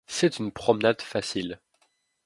[0.07, 1.59] C'est une promenade facile.